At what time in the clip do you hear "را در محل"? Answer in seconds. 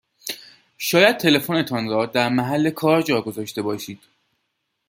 1.89-2.69